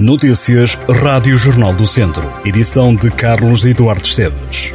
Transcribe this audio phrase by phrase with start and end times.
[0.00, 2.32] Notícias Rádio Jornal do Centro.
[2.42, 4.72] Edição de Carlos Eduardo Esteves.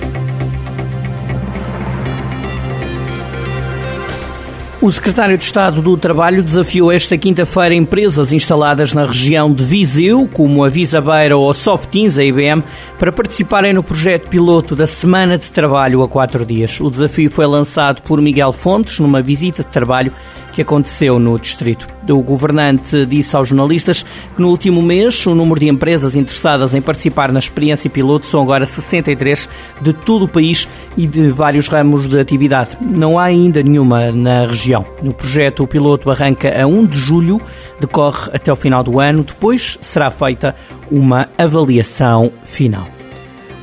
[4.79, 10.29] O secretário de Estado do Trabalho desafiou esta quinta-feira empresas instaladas na região de Viseu,
[10.31, 12.63] como a Visabeira ou a Softins, a IBM,
[12.99, 16.79] para participarem no projeto piloto da Semana de Trabalho a quatro dias.
[16.79, 20.13] O desafio foi lançado por Miguel Fontes numa visita de trabalho
[20.53, 21.94] que aconteceu no distrito.
[22.09, 24.03] O governante disse aos jornalistas
[24.35, 28.41] que no último mês o número de empresas interessadas em participar na experiência piloto são
[28.41, 29.49] agora 63
[29.81, 32.71] de todo o país e de vários ramos de atividade.
[32.81, 34.85] Não há ainda nenhuma na região.
[35.01, 37.41] No projeto, o piloto arranca a 1 de julho,
[37.79, 40.55] decorre até o final do ano, depois será feita
[40.91, 42.94] uma avaliação final.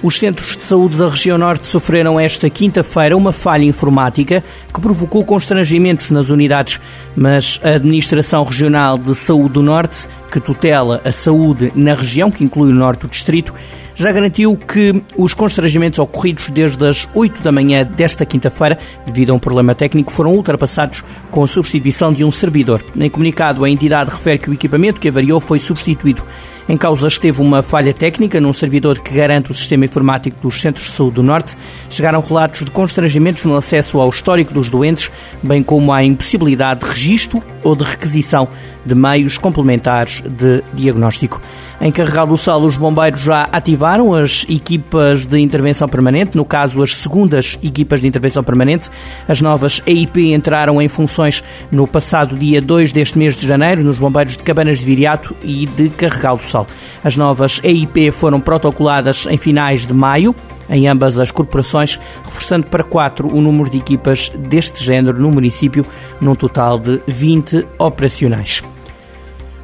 [0.03, 4.43] Os centros de saúde da região norte sofreram esta quinta-feira uma falha informática
[4.75, 6.81] que provocou constrangimentos nas unidades,
[7.15, 12.43] mas a Administração Regional de Saúde do Norte, que tutela a saúde na região, que
[12.43, 13.53] inclui o norte do distrito,
[13.95, 19.35] já garantiu que os constrangimentos ocorridos desde as 8 da manhã desta quinta-feira, devido a
[19.35, 22.83] um problema técnico, foram ultrapassados com a substituição de um servidor.
[22.97, 26.25] Em comunicado, a entidade refere que o equipamento que avariou foi substituído.
[26.69, 30.87] Em causa esteve uma falha técnica num servidor que garante o sistema informático dos Centros
[30.87, 31.57] de Saúde do Norte.
[31.91, 35.11] Chegaram relatos de constrangimentos no acesso ao histórico dos doentes,
[35.43, 38.49] bem como à impossibilidade de registro ou de requisição
[38.87, 41.41] de meios complementares de diagnóstico.
[41.81, 46.83] Em Carregal do Sal, os bombeiros já ativaram as equipas de intervenção permanente, no caso,
[46.83, 48.89] as segundas equipas de intervenção permanente.
[49.29, 53.99] As novas EIP entraram em funções no passado dia 2 deste mês de janeiro, nos
[53.99, 56.67] bombeiros de Cabanas de Viriato e de Carregal do Sal.
[57.03, 60.35] As novas EIP foram protocoladas em finais de maio
[60.71, 65.85] em ambas as corporações, reforçando para quatro o número de equipas deste género no município,
[66.21, 68.63] num total de 20 operacionais.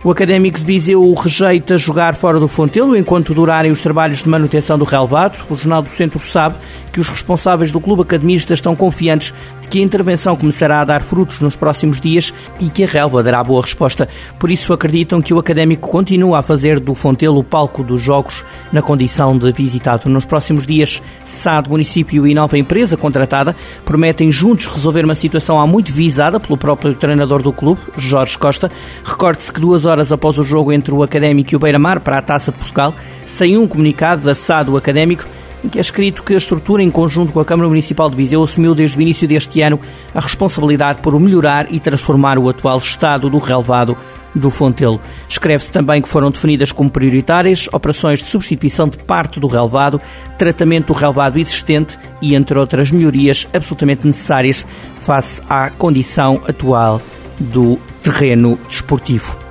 [0.05, 4.79] O Académico de Viseu rejeita jogar fora do Fontelo enquanto durarem os trabalhos de manutenção
[4.79, 5.45] do relevado.
[5.51, 6.55] O Jornal do Centro sabe
[6.93, 9.35] que os responsáveis do Clube Academista estão confiantes
[9.69, 13.43] que a intervenção começará a dar frutos nos próximos dias e que a relva dará
[13.45, 14.09] boa resposta.
[14.39, 18.45] Por isso acreditam que o Académico continua a fazer do Fontelo o palco dos jogos
[18.73, 20.09] na condição de visitado.
[20.09, 23.55] Nos próximos dias, SAD, município e nova empresa contratada
[23.85, 28.71] prometem juntos resolver uma situação há muito visada pelo próprio treinador do clube, Jorge Costa.
[29.05, 32.23] Recorde-se que duas horas após o jogo entre o Académico e o Beira-Mar para a
[32.23, 32.95] Taça de Portugal,
[33.27, 35.27] saiu um comunicado da SAD do Académico
[35.65, 38.43] em que é escrito que a estrutura, em conjunto com a Câmara Municipal de Viseu,
[38.43, 39.81] assumiu desde o início deste ano
[40.15, 43.97] a responsabilidade por melhorar e transformar o atual estado do relevado
[44.35, 45.01] do Fontelo.
[45.29, 50.01] Escreve-se também que foram definidas como prioritárias operações de substituição de parte do relevado,
[50.37, 54.67] tratamento do relevado existente e, entre outras melhorias absolutamente necessárias
[55.01, 57.01] face à condição atual
[57.39, 59.48] do terreno desportivo.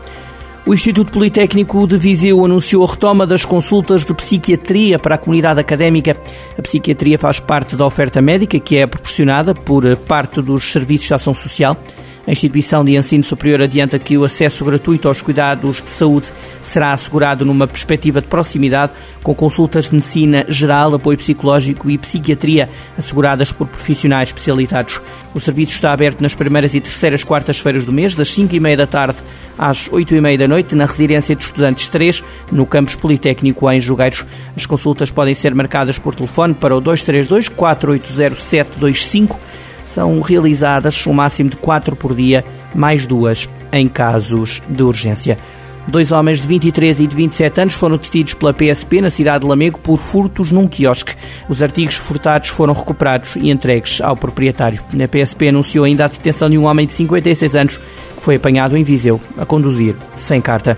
[0.68, 5.62] O Instituto Politécnico de Viseu anunciou a retoma das consultas de psiquiatria para a comunidade
[5.62, 6.18] académica.
[6.58, 11.14] A psiquiatria faz parte da oferta médica que é proporcionada por parte dos serviços de
[11.14, 11.78] ação social.
[12.28, 16.28] A instituição de ensino superior adianta que o acesso gratuito aos cuidados de saúde
[16.60, 18.92] será assegurado numa perspectiva de proximidade,
[19.24, 25.02] com consultas de medicina geral, apoio psicológico e psiquiatria asseguradas por profissionais especializados.
[25.34, 28.76] O serviço está aberto nas primeiras e terceiras quartas-feiras do mês, das 5 e meia
[28.76, 29.20] da tarde
[29.58, 32.22] às 8 e meia da noite, na residência de estudantes 3,
[32.52, 34.26] no campus Politécnico em Jogueiros.
[34.54, 39.40] As consultas podem ser marcadas por telefone para o 232 480 725
[39.88, 42.44] são realizadas um máximo de quatro por dia,
[42.76, 45.38] mais duas em casos de urgência.
[45.88, 49.48] Dois homens de 23 e de 27 anos foram detidos pela PSP na cidade de
[49.48, 51.16] Lamego por furtos num quiosque.
[51.48, 54.84] Os artigos furtados foram recuperados e entregues ao proprietário.
[54.94, 58.76] A PSP anunciou ainda a detenção de um homem de 56 anos que foi apanhado
[58.76, 60.78] em Viseu a conduzir sem carta.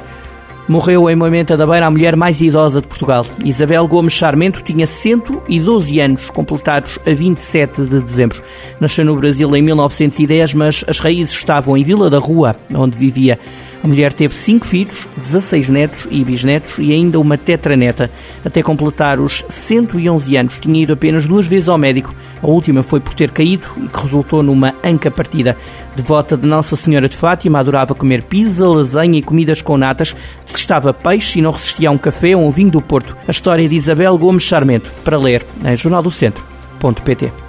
[0.69, 3.25] Morreu em Moimenta da Beira a mulher mais idosa de Portugal.
[3.43, 8.39] Isabel Gomes Charmento tinha 112 anos, completados a 27 de dezembro.
[8.79, 13.39] Nasceu no Brasil em 1910, mas as raízes estavam em Vila da Rua, onde vivia.
[13.81, 18.11] A mulher teve cinco filhos, 16 netos e bisnetos e ainda uma tetraneta.
[18.43, 22.13] Até completar os 111 anos, tinha ido apenas duas vezes ao médico.
[22.43, 25.55] A última foi por ter caído e que resultou numa anca partida.
[25.95, 30.13] Devota de Nossa Senhora de Fátima, adorava comer pizza, lasanha e comidas com natas,
[30.45, 33.15] detestava peixe e não resistia a um café ou um vinho do Porto.
[33.27, 37.48] A história de Isabel Gomes Charmento, para ler em jornaldocentro.pt.